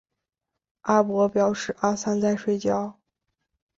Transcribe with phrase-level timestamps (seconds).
[0.81, 2.99] 阿伯表示阿三在睡觉